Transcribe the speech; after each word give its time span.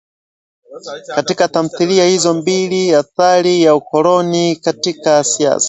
Katika 1.15 1.47
tamthilia 1.47 2.05
hizo 2.05 2.33
mbili 2.33 2.95
athari 2.95 3.61
ya 3.63 3.75
ukoloni 3.75 4.55
katika 4.55 5.23
siasa 5.23 5.59